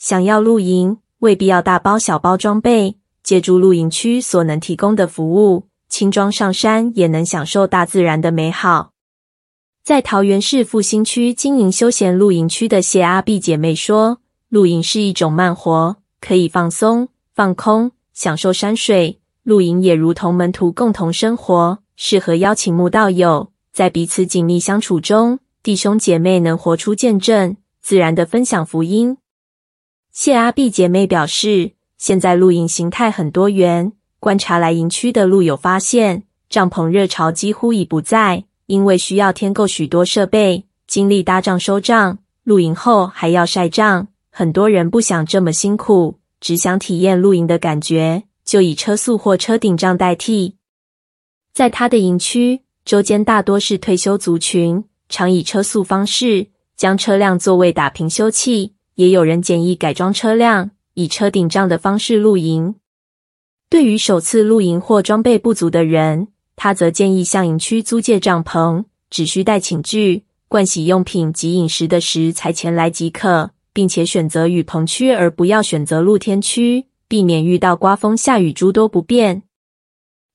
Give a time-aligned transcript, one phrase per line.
[0.00, 8.92] 想要露营，未必要大包小包装备，借助露营区所能提供的服务，轻装上山也能享受大自然的美好。
[9.84, 19.20] 在桃园市复兴区经营休闲露营区的谢阿碧姐妹说：“露营是一种慢活，可以放松、放空，享受山水。
[19.42, 29.18] 露营也如同门徒共同生活，适合邀请慕道友，在彼此紧密相处中，弟兄姐妹能活出见证，自然的分享福音。”
[30.12, 33.92] 谢阿碧姐妹表示，现在露营形态很多元。
[34.18, 44.08] 观察来营区的露友发现，帐篷热潮几乎已不在，因为需要添购许多设备，经历搭帐收帐，露营后还要晒帐。
[44.30, 50.56] 很多人不想这么辛苦，只想体验露营的感觉，就以车宿或车顶帐代替。
[51.54, 58.72] 在他的营区，周间大多是退休族群，常以车宿方式将车辆座位打平休憩。
[59.00, 62.74] 也有人简易改装车辆，以车顶帐的方式露营。
[63.70, 79.44] 对于首次露营或装备不足的人，他则建议向营区租借帐篷，只需带寝具、盥洗用品及饮食的食材前来即可，并且选择雨棚区而不要选择露天区，避免遇到刮风下雨诸多不便。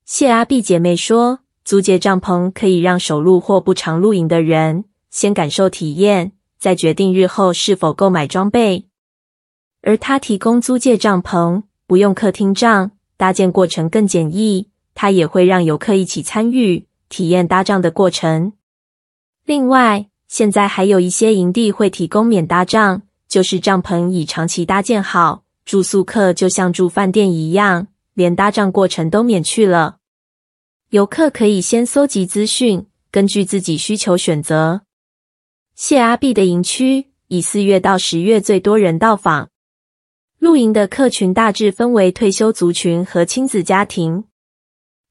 [0.04, 6.32] 谢阿碧姐妹说，租借帐篷可以让首露或不常露营的人先感受体验。
[6.58, 8.86] 再决定日后是否购买装备，
[9.82, 14.68] 而他提供租借帐篷，不用客厅帐，搭建过程更简易。
[14.94, 18.54] 他也会让游客一起参与，体验搭帐的过程。
[19.44, 29.98] 另外，现在还有一些营地会提供免搭帐，就是帐篷已长期搭建好，住宿客就像住饭店一样，连搭帐过程都免去了。
[30.88, 34.80] 游客可以先搜集资讯，根据自己需求选择。
[35.76, 39.50] 谢阿碧的营区以四月到十月最多人到访。
[40.38, 44.24] 露营的客群大致分为退休族群和亲子家庭。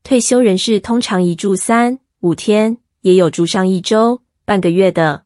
[0.01, 5.25] 退休人士通常一住三五天，也有住上一周、半个月的，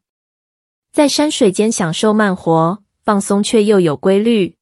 [0.92, 4.56] 在山水间享受慢活、放松却又有规律。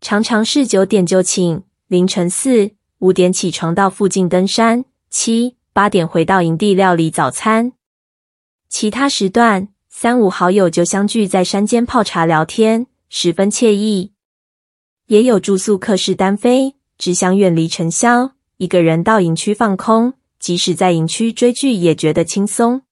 [0.00, 7.74] 常常是九点就寝，凌晨四五点起床到附近登山，七八点回到营地料理早餐。
[8.70, 9.68] 其他时段，
[10.02, 14.10] 三五好友就相聚在山间泡茶聊天，十分惬意。
[15.06, 22.82] 也有住宿客是单飞，只想远离尘嚣，一个人到营区放空，即使在营区追剧也觉得轻松。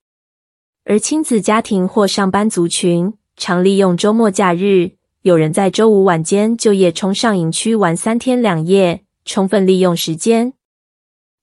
[0.84, 10.52] 而亲子家庭或上班族群常利用周末假日，有人在周五晚间就夜冲上营区玩三天两夜，充分利用时间。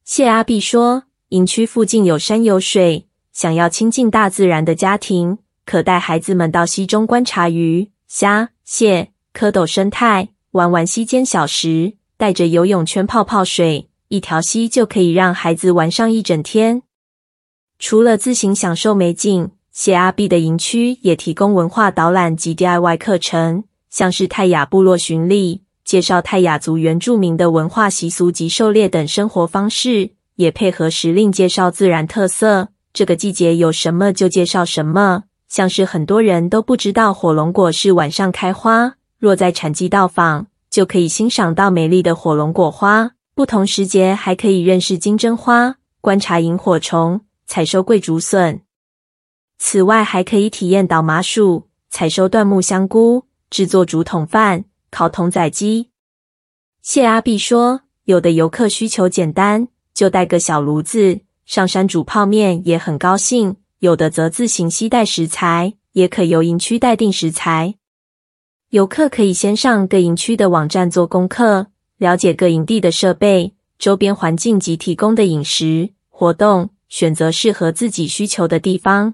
[0.06, 5.40] 谢阿碧说，营区附近有山有水，想要亲近大自然的家庭。
[5.68, 16.84] 可带孩子们到溪中观察鱼、虾、蟹、蝌蚪生态，玩玩溪间小石，带着游泳圈泡泡水，一条溪就可以让孩子玩上一整天。
[17.80, 35.26] 除了自行享受美景，谢阿碧的营区也提供文化导览及 DIY 课程，像是泰雅部落巡礼，介绍泰雅族原住民的文化习俗及狩猎等生活方式，也配合时令介绍自然特色，这个季节有什么就介绍什么。
[35.48, 43.12] 像是很多人都不知道火龙果是晚上开花，若在产季到访，就可以欣赏到美丽的火龙果花。
[43.34, 48.62] 不同时节还可以认识金针花，观察萤火虫，采收桂竹笋。
[49.58, 55.92] 此外，还可以体验倒麻薯、采收椴木香菇、制作竹筒饭、烤童仔鸡。
[56.82, 63.56] 谢阿碧说，有的游客需求简单，就带个小炉子上山煮泡面，也很高兴。
[63.80, 67.76] 有的则自行携带食材，也可由营区代订食材。
[68.72, 71.68] 游客可以先上各营区的网站做功课，
[71.98, 79.14] 了解各营地的设备、周边环境及提供的饮食活动，选择适合自己需求的地方。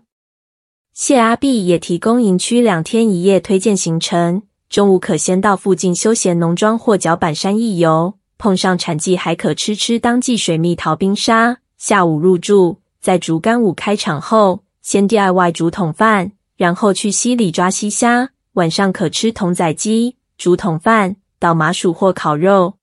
[0.93, 12.82] 谢阿碧也提供营区两天一夜推荐行程，中午可先到附近休闲农庄或脚板山一游，碰上产季还可吃吃当季水蜜桃冰沙，下午入住。
[13.03, 18.29] 在竹竿舞开场后，先 DIY 竹筒饭，然后去溪里抓溪虾。
[18.53, 22.75] 晚上可吃童仔鸡、竹筒饭、倒麻薯或烤肉。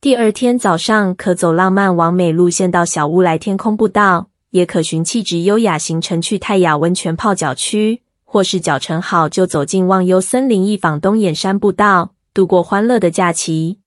[0.00, 13.80] 第二天早上可走浪漫完美路线到小屋来天空步道，也可循气质优雅行程去泰雅温泉泡脚区，或是脚程好就走进忘忧森林一访东眼山步道，度过欢乐的假期。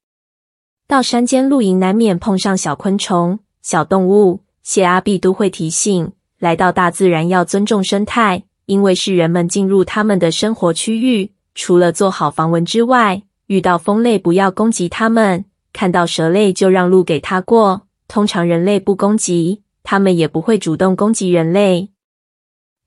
[0.86, 4.42] 到山间露营难免碰上小昆虫、小动物。
[4.68, 17.84] 谢阿碧都会提醒，来到大自然要尊重生态，因为是人们进入他们的生活区域，除了做好防蚊之外，遇到蜂类不要攻击它们，看到蛇类就让路给它过。
[18.10, 21.92] 通常人类不攻击，它们也不会主动攻击人类。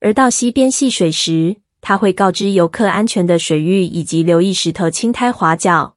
[0.01, 5.97] 而到溪边戏水时，它会告知游客安全的水域以及留意石头青苔滑脚。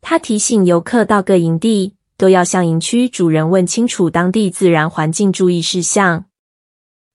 [0.00, 6.26] 它提醒游客到各营地都要向营区主人问清楚当地自然环境注意事项。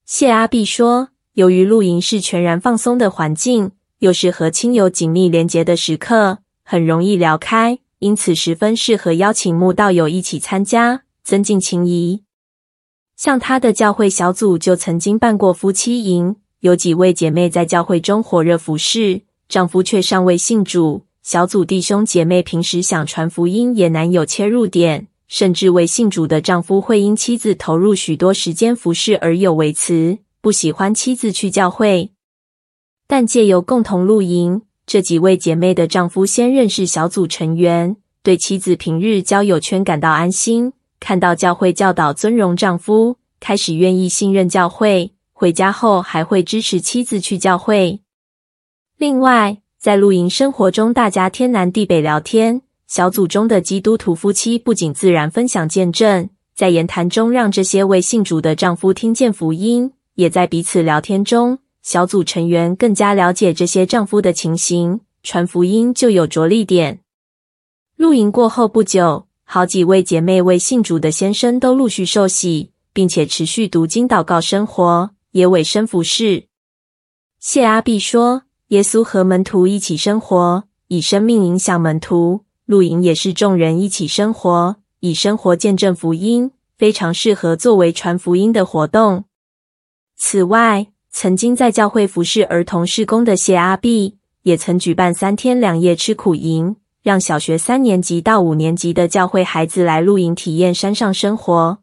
[0.06, 12.24] 谢阿碧说，由于露营是全然放松的环境，又是和亲友紧密连结的时刻，很容易聊开，因此十分适合邀请慕道友一起参加，增进情谊。
[13.16, 21.06] 像他的教会小组就曾经办过夫妻营，有几位姐妹在教会中火热服侍，丈夫却尚未信主。
[21.32, 32.10] 小组弟兄姐妹平时想传福音也难有切入点，甚至为信主的丈夫会因妻子投入许多时间服侍而有微词，不喜欢妻子去教会。
[33.08, 40.74] 但借由共同露营，这几位姐妹的丈夫先认识小组成员，对妻子平日交友圈感到安心。
[41.00, 45.12] 看到教会教导尊荣丈夫，开始愿意信任教会。
[45.32, 48.00] 回家后还会支持妻子去教会。
[48.98, 52.62] 另外，在露营生活中，大家天南地北聊天。
[52.86, 67.00] 小组中的基督徒夫妻不仅自然分享见证，在言谈中让这些未信主的丈夫听见福音，也在彼此聊天中，小组成员更加了解这些丈夫的情形，传福音就有着力点。
[67.96, 76.48] 露营过后不久，好几位姐妹为信主的先生都陆续受洗，并且持续读经祷告生活，也委身服事。
[77.40, 78.49] 谢阿碧说。
[78.70, 82.46] 耶稣和门徒一起生活，以生命影响门徒。
[82.66, 89.26] 露营也是众人一起生活，以生活见证福音，非常适合作为传福音的活动。
[90.16, 101.80] 此外，曾经在教会服侍儿童事工的谢阿碧，也曾举办三天两夜吃苦营，让小学三年级到五年级的教会孩子来露营体验山上生活。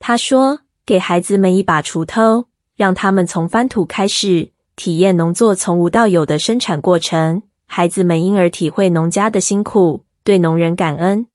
[0.00, 11.26] 他说：“给孩子们一把锄头，让他们从翻土开始。”体验农作从无到有的生产过程，孩子们因而体会农家的辛苦，对农人感恩。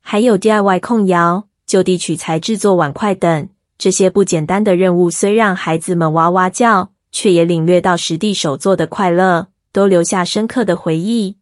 [0.00, 11.38] 还有 DIY 控窑、就地取材制作碗筷等这些不简单的任务，虽让孩子们哇哇叫，却也领略到实地手作的快乐，都留下深刻的回忆。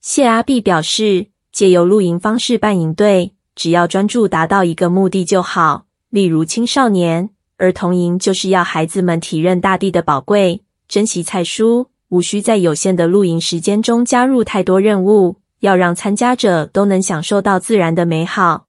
[0.00, 7.30] 谢阿碧表示，借由露营方式办营队，只要专注达到一个目的就好，例如青少年。
[7.62, 18.66] 儿童营就是要孩子们体认大地的宝贵，珍惜菜蔬，无需在有限的露营时间中加入太多任务，要让参加者都能享受到自然的美好。